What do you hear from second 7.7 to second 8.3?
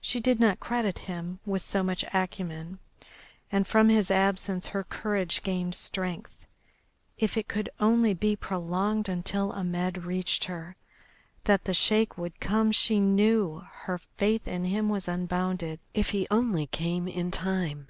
only